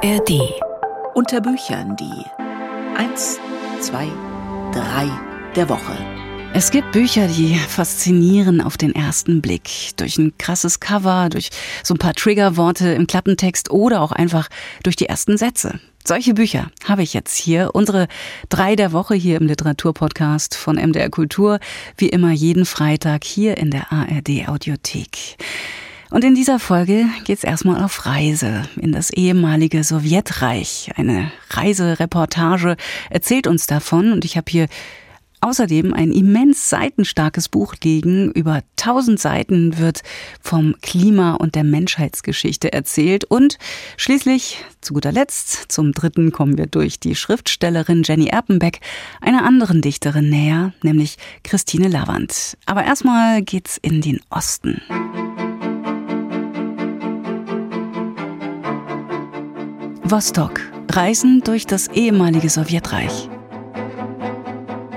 [0.00, 0.30] ARD.
[1.14, 2.24] Unter Büchern die
[2.96, 3.40] 1,
[3.80, 4.06] 2,
[4.72, 5.10] 3
[5.56, 5.96] der Woche.
[6.54, 9.70] Es gibt Bücher, die faszinieren auf den ersten Blick.
[9.96, 11.50] Durch ein krasses Cover, durch
[11.82, 14.48] so ein paar Triggerworte im Klappentext oder auch einfach
[14.84, 15.80] durch die ersten Sätze.
[16.04, 17.70] Solche Bücher habe ich jetzt hier.
[17.72, 18.06] Unsere
[18.50, 21.58] drei der Woche hier im Literaturpodcast von MDR Kultur.
[21.96, 25.38] Wie immer jeden Freitag hier in der ARD Audiothek.
[26.10, 30.90] Und in dieser Folge geht's erstmal auf Reise in das ehemalige Sowjetreich.
[30.96, 32.76] Eine Reisereportage
[33.10, 34.68] erzählt uns davon und ich habe hier
[35.40, 38.32] außerdem ein immens seitenstarkes Buch liegen.
[38.32, 40.02] Über tausend Seiten wird
[40.40, 43.24] vom Klima und der Menschheitsgeschichte erzählt.
[43.24, 43.58] Und
[43.96, 48.80] schließlich, zu guter Letzt, zum dritten kommen wir durch die Schriftstellerin Jenny Erpenbeck
[49.20, 52.56] einer anderen Dichterin näher, nämlich Christine Lavand.
[52.66, 54.80] Aber erstmal geht's in den Osten.
[60.10, 60.62] Vostok.
[60.90, 63.28] Reisen durch das ehemalige Sowjetreich.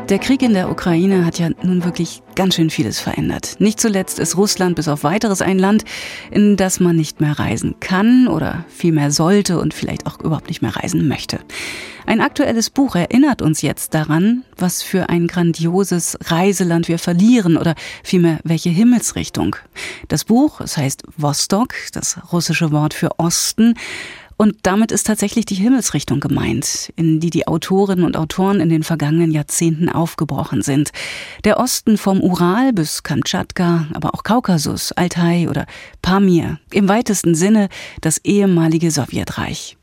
[0.08, 3.58] Der Krieg in der Ukraine hat ja nun wirklich ganz schön vieles verändert.
[3.60, 5.84] Nicht zuletzt ist Russland bis auf weiteres ein Land,
[6.32, 10.62] in das man nicht mehr reisen kann oder vielmehr sollte und vielleicht auch überhaupt nicht
[10.62, 11.40] mehr reisen möchte.
[12.06, 17.76] Ein aktuelles Buch erinnert uns jetzt daran, was für ein grandioses Reiseland wir verlieren oder
[18.02, 19.58] vielmehr welche Himmelsrichtung.
[20.08, 23.76] Das Buch, es heißt Vostok, das russische Wort für Osten,
[24.42, 28.82] und damit ist tatsächlich die Himmelsrichtung gemeint, in die die Autorinnen und Autoren in den
[28.82, 30.90] vergangenen Jahrzehnten aufgebrochen sind.
[31.44, 35.68] Der Osten vom Ural bis Kamtschatka, aber auch Kaukasus, Altai oder
[36.02, 36.58] Pamir.
[36.72, 37.70] Im weitesten Sinne
[38.02, 39.78] das ehemalige Sowjetreich.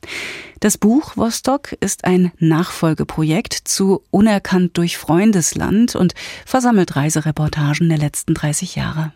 [0.59, 6.15] Das Buch Vostok ist ein Nachfolgeprojekt zu Unerkannt durch Freundesland und
[6.45, 9.13] versammelt Reisereportagen der letzten 30 Jahre.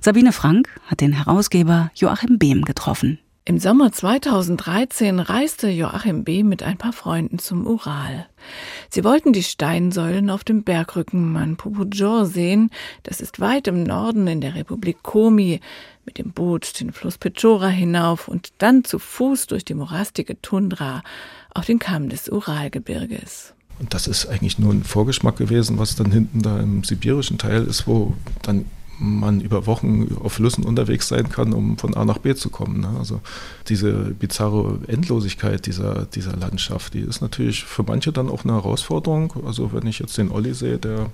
[0.00, 3.18] Sabine Frank hat den Herausgeber Joachim Behm getroffen.
[3.48, 6.42] Im Sommer 2013 reiste Joachim B.
[6.42, 8.26] mit ein paar Freunden zum Ural.
[8.90, 12.70] Sie wollten die Steinsäulen auf dem Bergrücken Manpupujor sehen.
[13.04, 15.60] Das ist weit im Norden in der Republik Komi.
[16.04, 21.04] Mit dem Boot den Fluss Pechora hinauf und dann zu Fuß durch die morastige Tundra
[21.54, 23.54] auf den Kamm des Uralgebirges.
[23.78, 27.64] Und das ist eigentlich nur ein Vorgeschmack gewesen, was dann hinten da im sibirischen Teil
[27.64, 28.64] ist, wo dann
[28.98, 32.80] man über Wochen auf Flüssen unterwegs sein kann, um von A nach B zu kommen.
[32.80, 32.90] Ne?
[32.98, 33.20] Also
[33.68, 39.32] diese bizarre Endlosigkeit dieser, dieser Landschaft, die ist natürlich für manche dann auch eine Herausforderung.
[39.44, 41.10] Also wenn ich jetzt den Olli sehe, der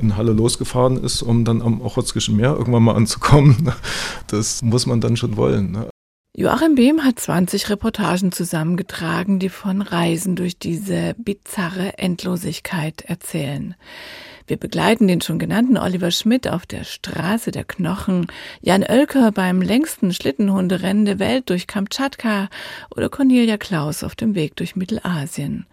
[0.00, 3.72] in Halle losgefahren ist, um dann am Ochotskischen Meer irgendwann mal anzukommen,
[4.28, 5.72] das muss man dann schon wollen.
[5.72, 5.88] Ne?
[6.36, 13.74] Joachim Behm hat 20 Reportagen zusammengetragen, die von Reisen durch diese bizarre Endlosigkeit erzählen.
[14.50, 18.26] Wir begleiten den schon genannten Oliver Schmidt auf der Straße der Knochen,
[18.60, 22.48] Jan Oelker beim längsten Schlittenhunderennen der Welt durch Kamtschatka
[22.90, 25.66] oder Cornelia Klaus auf dem Weg durch Mittelasien.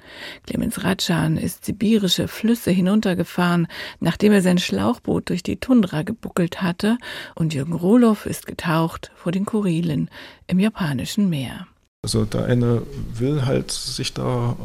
[0.45, 3.65] Clemens Ratschan ist sibirische Flüsse hinuntergefahren,
[3.99, 6.99] nachdem er sein Schlauchboot durch die Tundra gebuckelt hatte,
[7.33, 10.07] und Jürgen Rohloff ist getaucht vor den Kurilen
[10.45, 11.65] im japanischen Meer.
[12.03, 12.83] Also der eine
[13.15, 14.55] will halt sich da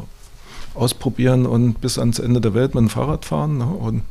[0.75, 3.57] ausprobieren und bis ans Ende der Welt mit dem Fahrrad fahren.
[3.57, 3.65] Ne?
[3.65, 4.03] Und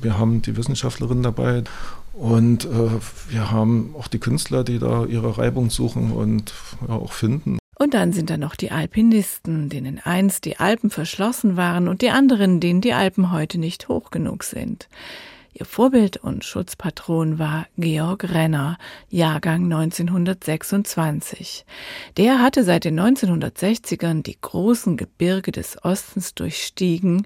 [0.00, 1.64] wir haben die Wissenschaftlerin dabei
[2.12, 2.68] und äh,
[3.28, 6.54] wir haben auch die Künstler, die da ihre Reibung suchen und
[6.86, 7.58] ja, auch finden.
[7.76, 12.10] Und dann sind da noch die Alpinisten, denen einst die Alpen verschlossen waren und die
[12.10, 14.88] anderen, denen die Alpen heute nicht hoch genug sind.
[15.56, 18.76] Ihr Vorbild und Schutzpatron war Georg Renner,
[19.08, 21.64] Jahrgang 1926.
[22.16, 27.24] Der hatte seit den 1960ern die großen Gebirge des Ostens durchstiegen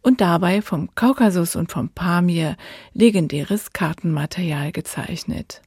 [0.00, 2.56] und dabei vom Kaukasus und vom Pamir
[2.94, 5.60] legendäres Kartenmaterial gezeichnet.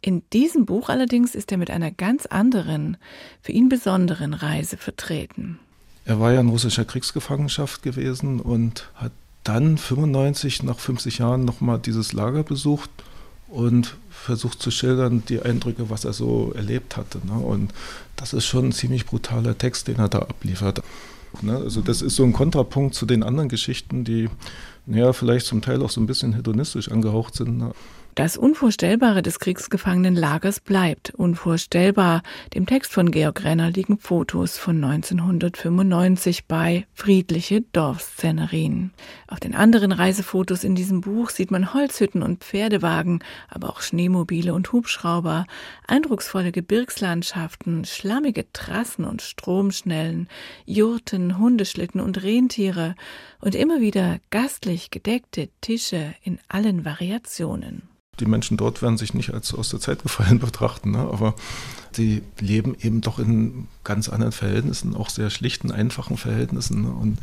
[0.00, 2.98] In diesem Buch allerdings ist er mit einer ganz anderen,
[3.42, 5.58] für ihn besonderen Reise vertreten.
[6.04, 9.10] Er war ja in russischer Kriegsgefangenschaft gewesen und hat
[9.48, 12.90] dann 95, nach 50 Jahren, nochmal dieses Lager besucht
[13.48, 17.20] und versucht zu schildern, die Eindrücke, was er so erlebt hatte.
[17.24, 17.34] Ne?
[17.34, 17.72] Und
[18.16, 20.82] das ist schon ein ziemlich brutaler Text, den er da abliefert.
[21.42, 21.56] Ne?
[21.56, 24.28] Also das ist so ein Kontrapunkt zu den anderen Geschichten, die
[24.86, 27.58] ja, vielleicht zum Teil auch so ein bisschen hedonistisch angehaucht sind.
[27.58, 27.72] Ne?
[28.16, 32.22] Das Unvorstellbare des Kriegsgefangenenlagers bleibt unvorstellbar.
[32.54, 38.94] Dem Text von Georg Renner liegen Fotos von 1995 bei Friedliche Dorfszenerien.
[39.28, 44.54] Auf den anderen Reisefotos in diesem Buch sieht man Holzhütten und Pferdewagen, aber auch Schneemobile
[44.54, 45.44] und Hubschrauber,
[45.86, 50.28] eindrucksvolle Gebirgslandschaften, schlammige Trassen und Stromschnellen,
[50.64, 52.94] Jurten, Hundeschlitten und Rentiere
[53.42, 57.90] und immer wieder gastlich gedeckte Tische in allen Variationen.
[58.20, 60.98] Die Menschen dort werden sich nicht als aus der Zeit gefallen betrachten, ne?
[60.98, 61.34] aber
[61.96, 66.82] die leben eben doch in ganz anderen Verhältnissen, auch sehr schlichten, einfachen Verhältnissen.
[66.82, 66.90] Ne?
[66.90, 67.18] Und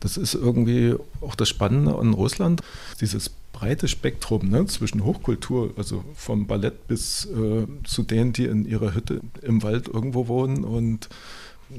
[0.00, 2.60] das ist irgendwie auch das Spannende an Russland,
[3.00, 8.66] dieses breite Spektrum ne, zwischen Hochkultur, also vom Ballett bis äh, zu denen, die in
[8.66, 11.08] ihrer Hütte im Wald irgendwo wohnen und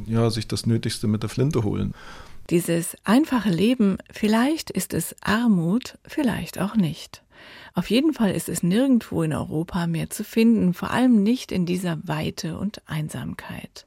[0.07, 1.93] ja, sich das Nötigste mit der Flinte holen.
[2.49, 7.21] Dieses einfache Leben, vielleicht ist es Armut, vielleicht auch nicht.
[7.73, 11.65] Auf jeden Fall ist es nirgendwo in Europa mehr zu finden, vor allem nicht in
[11.65, 13.85] dieser Weite und Einsamkeit.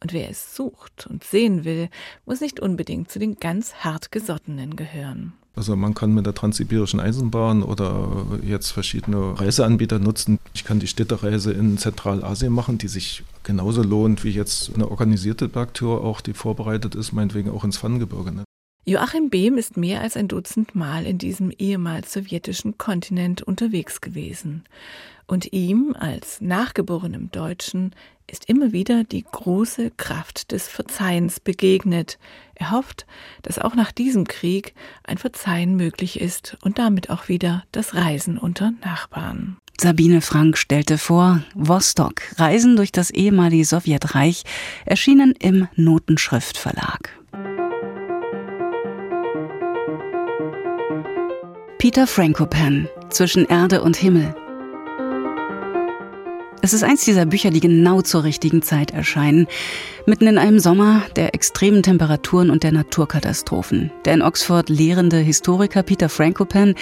[0.00, 1.88] Und wer es sucht und sehen will,
[2.26, 5.32] muss nicht unbedingt zu den ganz hartgesottenen gehören.
[5.56, 10.40] Also man kann mit der Transsibirischen Eisenbahn oder jetzt verschiedene Reiseanbieter nutzen.
[10.52, 15.48] Ich kann die Städtereise in Zentralasien machen, die sich genauso lohnt wie jetzt eine organisierte
[15.48, 18.32] Bergtour auch, die vorbereitet ist, meinetwegen auch ins Pfannengebirge.
[18.32, 18.44] Ne?
[18.86, 24.64] Joachim Behm ist mehr als ein Dutzend Mal in diesem ehemals sowjetischen Kontinent unterwegs gewesen.
[25.26, 27.94] Und ihm als nachgeborenem Deutschen
[28.26, 32.18] ist immer wieder die große Kraft des Verzeihens begegnet.
[32.54, 33.06] Er hofft,
[33.40, 38.36] dass auch nach diesem Krieg ein Verzeihen möglich ist und damit auch wieder das Reisen
[38.36, 39.56] unter Nachbarn.
[39.80, 44.44] Sabine Frank stellte vor, Vostok, Reisen durch das ehemalige Sowjetreich,
[44.84, 47.10] erschienen im Notenschriftverlag.
[51.84, 54.34] Peter Frankopan, Zwischen Erde und Himmel,
[56.62, 59.46] es ist eins dieser Bücher, die genau zur richtigen Zeit erscheinen.
[60.06, 63.92] Mitten in einem Sommer der extremen Temperaturen und der Naturkatastrophen.
[64.06, 66.74] Der in Oxford lehrende Historiker Peter Frankopan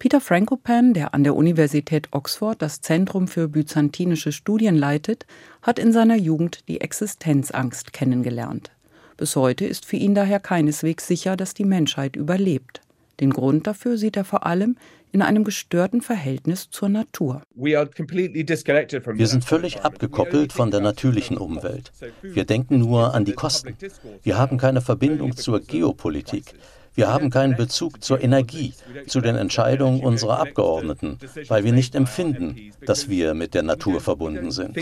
[0.01, 5.27] Peter Frankopan, der an der Universität Oxford das Zentrum für byzantinische Studien leitet,
[5.61, 8.71] hat in seiner Jugend die Existenzangst kennengelernt.
[9.21, 12.81] Bis heute ist für ihn daher keineswegs sicher, dass die Menschheit überlebt.
[13.21, 14.79] Den Grund dafür sieht er vor allem
[15.13, 17.43] in einem gestörten Verhältnis zur Natur.
[17.55, 17.87] Wir
[19.27, 21.93] sind völlig abgekoppelt von der natürlichen Umwelt.
[22.23, 23.77] Wir denken nur an die Kosten.
[24.23, 26.55] Wir haben keine Verbindung zur Geopolitik.
[26.95, 28.73] Wir haben keinen Bezug zur Energie,
[29.07, 31.19] zu den Entscheidungen unserer Abgeordneten,
[31.49, 34.75] weil wir nicht empfinden, dass wir mit der Natur verbunden sind.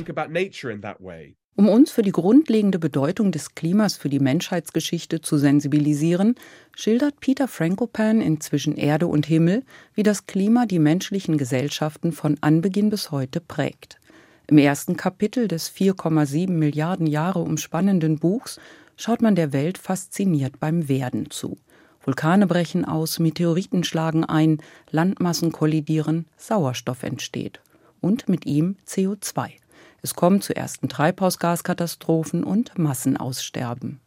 [1.58, 6.36] Um uns für die grundlegende Bedeutung des Klimas für die Menschheitsgeschichte zu sensibilisieren,
[6.76, 12.36] schildert Peter Frankopan in Zwischen Erde und Himmel, wie das Klima die menschlichen Gesellschaften von
[12.42, 13.98] Anbeginn bis heute prägt.
[14.46, 18.60] Im ersten Kapitel des 4,7 Milliarden Jahre umspannenden Buchs
[18.96, 21.58] schaut man der Welt fasziniert beim Werden zu.
[22.04, 24.58] Vulkane brechen aus, Meteoriten schlagen ein,
[24.92, 27.60] Landmassen kollidieren, Sauerstoff entsteht
[28.00, 29.54] und mit ihm CO2.
[30.02, 34.00] Es kommt zu ersten Treibhausgaskatastrophen und Massenaussterben.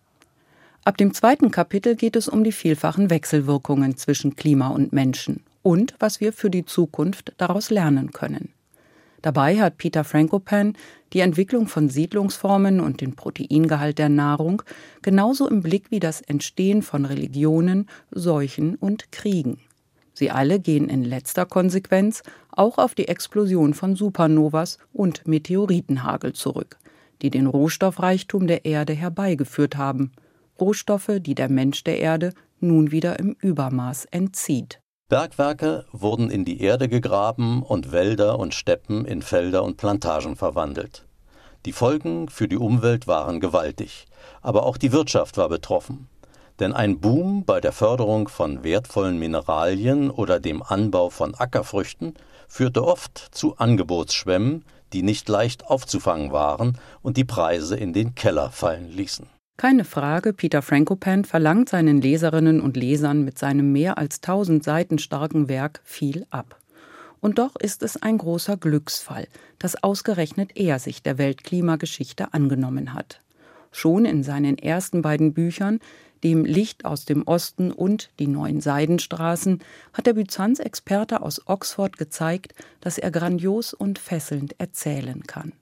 [0.84, 5.94] Ab dem zweiten Kapitel geht es um die vielfachen Wechselwirkungen zwischen Klima und Menschen und
[6.00, 8.50] was wir für die Zukunft daraus lernen können.
[9.22, 10.76] Dabei hat Peter Frankopan
[11.14, 14.64] die Entwicklung von Siedlungsformen und den Proteingehalt der Nahrung
[15.04, 19.60] genauso im Blick wie das Entstehen von Religionen, Seuchen und Kriegen.
[20.14, 26.78] Sie alle gehen in letzter Konsequenz auch auf die Explosion von Supernovas und Meteoritenhagel zurück,
[27.22, 30.12] die den Rohstoffreichtum der Erde herbeigeführt haben,
[30.60, 34.80] Rohstoffe, die der Mensch der Erde nun wieder im Übermaß entzieht.
[35.10, 41.06] Bergwerke wurden in die Erde gegraben und Wälder und Steppen in Felder und Plantagen verwandelt.
[41.66, 44.06] Die Folgen für die Umwelt waren gewaltig,
[44.42, 46.08] aber auch die Wirtschaft war betroffen.
[46.62, 52.14] Denn ein Boom bei der Förderung von wertvollen Mineralien oder dem Anbau von Ackerfrüchten
[52.48, 54.64] führte oft zu Angebotsschwämmen,
[54.94, 59.26] die nicht leicht aufzufangen waren und die Preise in den Keller fallen ließen.
[59.58, 65.00] Keine Frage, Peter Frankopan verlangt seinen Leserinnen und Lesern mit seinem mehr als tausend Seiten
[65.00, 66.60] starken Werk viel ab.
[67.22, 69.28] Und doch ist es ein großer Glücksfall,
[69.58, 73.20] dass ausgerechnet er sich der Weltklimageschichte angenommen hat.
[73.72, 75.80] Schon in seinen ersten beiden Büchern,
[76.24, 79.60] dem Licht aus dem Osten und die neuen Seidenstraßen
[79.94, 85.54] hat der Byzanz-Experte aus Oxford gezeigt, dass er grandios und fesselnd erzählen kann.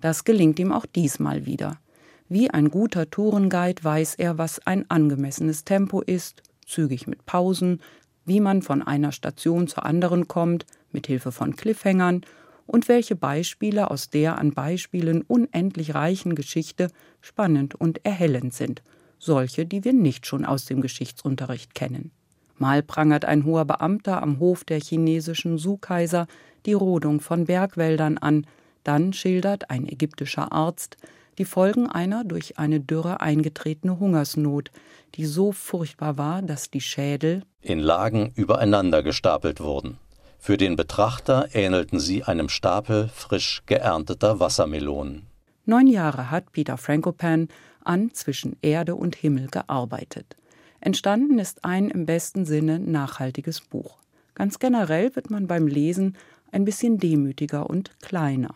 [0.00, 1.78] Das gelingt ihm auch diesmal wieder.
[2.28, 7.80] Wie ein guter Tourenguide weiß er, was ein angemessenes Tempo ist, zügig mit Pausen,
[8.24, 12.22] wie man von einer Station zur anderen kommt, mit Hilfe von Cliffhängern
[12.66, 16.88] und welche Beispiele aus der an Beispielen unendlich reichen Geschichte
[17.20, 18.82] spannend und erhellend sind,
[19.18, 22.10] solche, die wir nicht schon aus dem Geschichtsunterricht kennen.
[22.58, 26.26] Mal prangert ein hoher Beamter am Hof der chinesischen Su-Kaiser
[26.64, 28.46] die Rodung von Bergwäldern an,
[28.84, 30.96] dann schildert ein ägyptischer Arzt
[31.38, 34.70] die Folgen einer durch eine Dürre eingetretene Hungersnot,
[35.14, 39.98] die so furchtbar war, dass die Schädel in Lagen übereinander gestapelt wurden.
[40.38, 45.26] Für den Betrachter ähnelten sie einem Stapel frisch geernteter Wassermelonen.
[45.64, 47.48] Neun Jahre hat Peter Frankopan
[47.86, 50.36] an Zwischen Erde und Himmel gearbeitet.
[50.80, 53.98] Entstanden ist ein im besten Sinne nachhaltiges Buch.
[54.34, 56.16] Ganz generell wird man beim Lesen
[56.52, 58.54] ein bisschen demütiger und kleiner.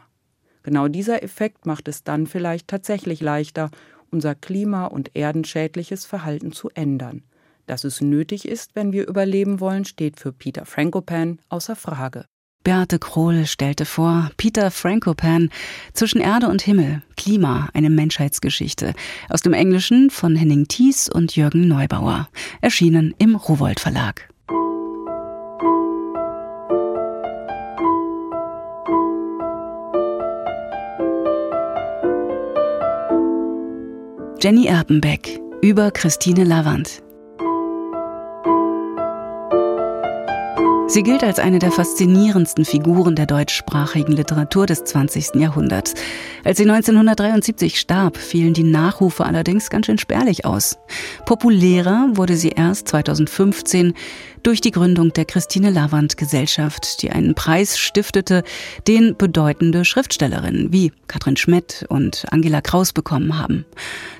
[0.63, 3.71] Genau dieser Effekt macht es dann vielleicht tatsächlich leichter,
[4.11, 7.23] unser klima- und erdenschädliches Verhalten zu ändern.
[7.67, 12.27] Dass es nötig ist, wenn wir überleben wollen, steht für Peter Frankopan außer Frage.
[12.63, 15.49] Beate Krohl stellte vor, Peter Frankopan,
[15.95, 18.93] Zwischen Erde und Himmel, Klima, eine Menschheitsgeschichte,
[19.31, 22.29] aus dem Englischen von Henning Thies und Jürgen Neubauer,
[22.61, 24.29] erschienen im Rowold Verlag.
[34.43, 37.03] Jenny Erpenbeck über Christine Lavand.
[40.91, 45.37] Sie gilt als eine der faszinierendsten Figuren der deutschsprachigen Literatur des 20.
[45.37, 45.95] Jahrhunderts.
[46.43, 50.79] Als sie 1973 starb, fielen die Nachrufe allerdings ganz schön spärlich aus.
[51.27, 53.95] Populärer wurde sie erst 2015
[54.43, 58.43] durch die Gründung der Christine Lavand Gesellschaft, die einen Preis stiftete,
[58.89, 63.65] den bedeutende Schriftstellerinnen wie Katrin Schmidt und Angela Kraus bekommen haben.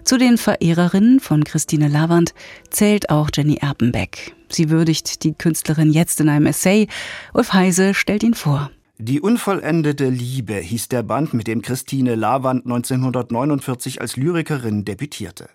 [0.05, 2.33] Zu den Verehrerinnen von Christine Lavand
[2.71, 4.37] zählt auch Jenny Erpenbeck.
[4.53, 6.89] Sie würdigt die Künstlerin jetzt in einem Essay.
[7.35, 8.71] Ulf Heise stellt ihn vor.
[8.99, 15.49] Die unvollendete Liebe hieß der Band, mit dem Christine Lavand 1949 als Lyrikerin debütierte.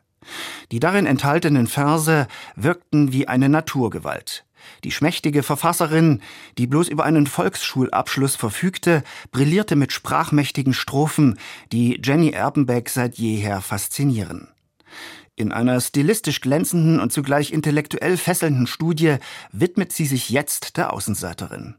[0.72, 4.46] Die darin enthaltenen Verse wirkten wie eine Naturgewalt.
[4.84, 6.22] Die schmächtige Verfasserin,
[6.58, 11.38] die bloß über einen Volksschulabschluss verfügte, brillierte mit sprachmächtigen Strophen,
[11.72, 14.48] die Jenny Erpenbeck seit jeher faszinieren.
[15.38, 19.18] In einer stilistisch glänzenden und zugleich intellektuell fesselnden Studie
[19.52, 21.76] widmet sie sich jetzt der Außenseiterin.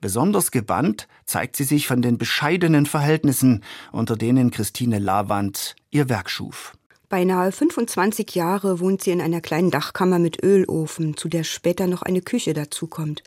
[0.00, 6.30] Besonders gebannt zeigt sie sich von den bescheidenen Verhältnissen, unter denen Christine Lavand ihr Werk
[6.30, 6.76] schuf.
[7.08, 12.02] Beinahe 25 Jahre wohnt sie in einer kleinen Dachkammer mit Ölofen, zu der später noch
[12.02, 13.22] eine Küche dazukommt.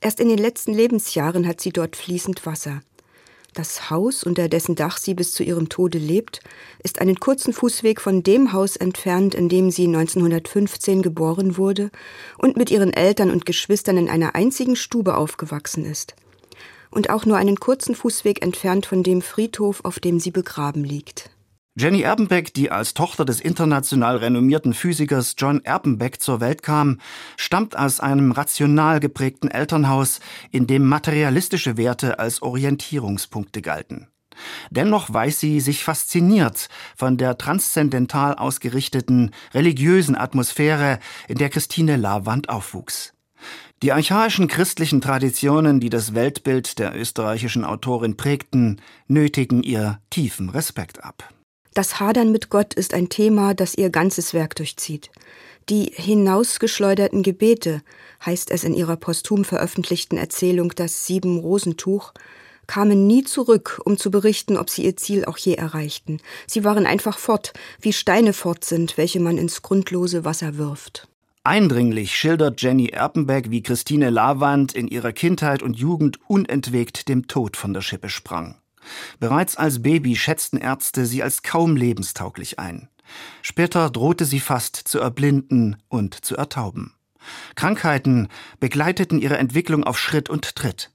[0.00, 2.82] Erst in den letzten Lebensjahren hat sie dort fließend Wasser.
[3.54, 6.40] Das Haus, unter dessen Dach sie bis zu ihrem Tode lebt,
[6.82, 11.92] ist einen kurzen Fußweg von dem Haus entfernt, in dem sie 1915 geboren wurde
[12.36, 16.16] und mit ihren Eltern und Geschwistern in einer einzigen Stube aufgewachsen ist.
[16.90, 21.30] Und auch nur einen kurzen Fußweg entfernt von dem Friedhof, auf dem sie begraben liegt.
[21.76, 27.00] Jenny Erpenbeck, die als Tochter des international renommierten Physikers John Erpenbeck zur Welt kam,
[27.36, 30.20] stammt aus einem rational geprägten Elternhaus,
[30.52, 34.06] in dem materialistische Werte als Orientierungspunkte galten.
[34.70, 42.50] Dennoch weiß sie sich fasziniert von der transzendental ausgerichteten religiösen Atmosphäre, in der Christine Lavand
[42.50, 43.14] aufwuchs.
[43.82, 51.02] Die archaischen christlichen Traditionen, die das Weltbild der österreichischen Autorin prägten, nötigen ihr tiefen Respekt
[51.02, 51.34] ab.
[51.74, 55.10] Das Hadern mit Gott ist ein Thema, das ihr ganzes Werk durchzieht.
[55.68, 57.82] Die hinausgeschleuderten Gebete,
[58.24, 62.12] heißt es in ihrer posthum veröffentlichten Erzählung Das Sieben Rosentuch,
[62.68, 66.20] kamen nie zurück, um zu berichten, ob sie ihr Ziel auch je erreichten.
[66.46, 71.08] Sie waren einfach fort, wie Steine fort sind, welche man ins grundlose Wasser wirft.
[71.42, 77.56] Eindringlich schildert Jenny Erpenbeck, wie Christine Lavand in ihrer Kindheit und Jugend unentwegt dem Tod
[77.56, 78.54] von der Schippe sprang.
[79.18, 82.88] Bereits als Baby schätzten Ärzte sie als kaum lebenstauglich ein.
[83.42, 86.94] Später drohte sie fast zu erblinden und zu ertauben.
[87.54, 88.28] Krankheiten
[88.60, 90.90] begleiteten ihre Entwicklung auf Schritt und Tritt.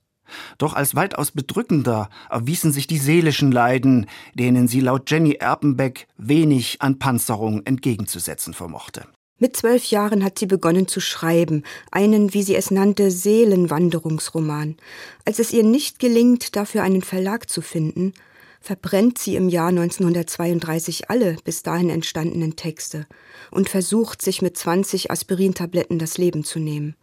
[0.58, 4.05] Doch als weitaus bedrückender erwiesen sich die seelischen Leiden,
[4.36, 9.08] denen sie laut Jenny Erpenbeck wenig an Panzerung entgegenzusetzen vermochte.
[9.41, 14.75] Mit zwölf Jahren hat sie begonnen zu schreiben, einen, wie sie es nannte, Seelenwanderungsroman.
[15.24, 18.13] Als es ihr nicht gelingt, dafür einen Verlag zu finden,
[18.60, 23.08] verbrennt sie im Jahr 1932 alle bis dahin entstandenen Texte
[23.50, 26.98] und versucht, sich mit 20 Aspirintabletten das Leben zu nehmen.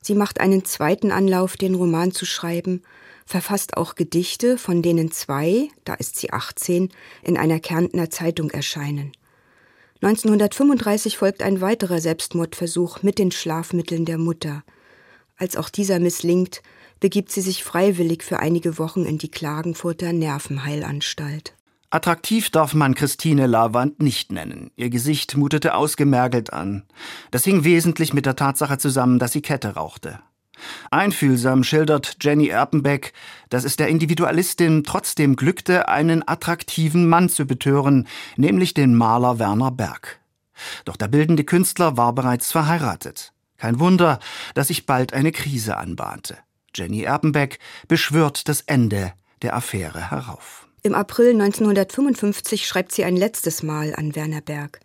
[0.00, 2.82] Sie macht einen zweiten Anlauf, den Roman zu schreiben,
[3.26, 6.88] verfasst auch Gedichte, von denen zwei, da ist sie 18,
[7.22, 9.12] in einer Kärntner Zeitung erscheinen.
[10.02, 14.62] 1935 folgt ein weiterer Selbstmordversuch mit den Schlafmitteln der Mutter.
[15.36, 16.62] Als auch dieser misslingt,
[17.00, 21.54] begibt sie sich freiwillig für einige Wochen in die Klagenfurter Nervenheilanstalt.
[21.90, 24.70] Attraktiv darf man Christine Lavand nicht nennen.
[24.76, 26.84] Ihr Gesicht mutete ausgemergelt an.
[27.30, 30.20] Das hing wesentlich mit der Tatsache zusammen, dass sie Kette rauchte.
[30.90, 33.12] Einfühlsam schildert Jenny Erpenbeck,
[33.48, 39.70] dass es der Individualistin trotzdem glückte, einen attraktiven Mann zu betören, nämlich den Maler Werner
[39.70, 40.20] Berg.
[40.84, 43.32] Doch der bildende Künstler war bereits verheiratet.
[43.56, 44.20] Kein Wunder,
[44.54, 46.38] dass sich bald eine Krise anbahnte.
[46.74, 49.12] Jenny Erpenbeck beschwört das Ende
[49.42, 50.66] der Affäre herauf.
[50.82, 54.80] Im April 1955 schreibt sie ein letztes Mal an Werner Berg.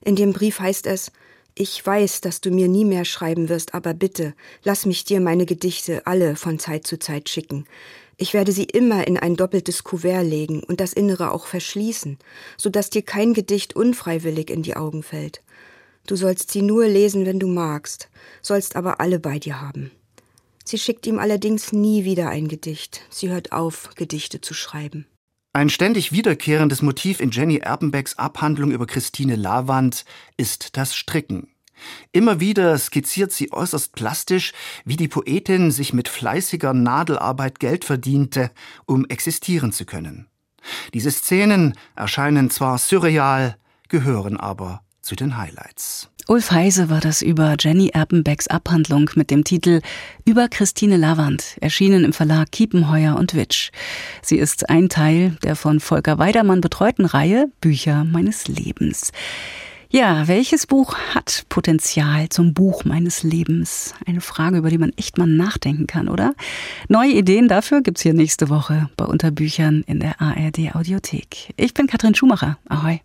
[0.00, 1.10] In dem Brief heißt es,
[1.54, 5.44] ich weiß, dass du mir nie mehr schreiben wirst, aber bitte, lass mich dir meine
[5.44, 7.66] Gedichte alle von Zeit zu Zeit schicken.
[8.16, 12.18] Ich werde sie immer in ein doppeltes Kuvert legen und das Innere auch verschließen,
[12.56, 15.42] so dass dir kein Gedicht unfreiwillig in die Augen fällt.
[16.06, 18.08] Du sollst sie nur lesen, wenn du magst,
[18.40, 19.90] sollst aber alle bei dir haben.
[20.64, 23.02] Sie schickt ihm allerdings nie wieder ein Gedicht.
[23.10, 25.06] Sie hört auf, Gedichte zu schreiben.
[25.54, 30.06] Ein ständig wiederkehrendes Motiv in Jenny Erpenbecks Abhandlung über Christine Lavand
[30.38, 31.48] ist das Stricken.
[32.10, 34.54] Immer wieder skizziert sie äußerst plastisch,
[34.86, 38.50] wie die Poetin sich mit fleißiger Nadelarbeit Geld verdiente,
[38.86, 40.26] um existieren zu können.
[40.94, 46.08] Diese Szenen erscheinen zwar surreal, gehören aber zu den Highlights.
[46.28, 49.80] Ulf Heise war das über Jenny Erpenbecks Abhandlung mit dem Titel
[50.24, 53.70] Über Christine Lavand, erschienen im Verlag Kiepenheuer und Witsch.
[54.22, 59.10] Sie ist ein Teil der von Volker Weidermann betreuten Reihe Bücher meines Lebens.
[59.90, 63.94] Ja, welches Buch hat Potenzial zum Buch meines Lebens?
[64.06, 66.34] Eine Frage, über die man echt mal nachdenken kann, oder?
[66.88, 71.52] Neue Ideen dafür gibt's hier nächste Woche bei Unterbüchern in der ARD Audiothek.
[71.58, 72.56] Ich bin Katrin Schumacher.
[72.70, 73.02] Ahoi.